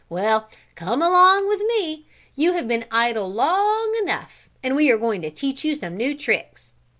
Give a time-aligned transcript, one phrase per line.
[0.09, 5.21] Well, come along with me; you have been idle long enough, and we are going
[5.21, 6.73] to teach you some new tricks."